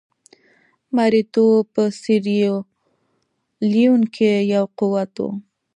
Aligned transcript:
مریتوب 0.95 1.61
په 1.75 1.83
سیریلیون 2.01 4.01
کې 4.15 4.31
یو 4.53 4.65
قوت 4.79 5.13
وو. 5.21 5.29